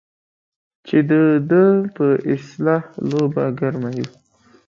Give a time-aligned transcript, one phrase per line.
[0.87, 1.11] چې د
[1.49, 1.63] ده
[1.95, 4.07] په اصطلاح لوبه ګرمه وي.